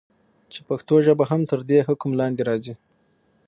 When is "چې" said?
0.51-0.59